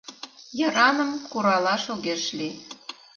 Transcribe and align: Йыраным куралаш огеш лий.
Йыраным 0.59 1.11
куралаш 1.31 1.83
огеш 1.93 2.23
лий. 2.37 2.55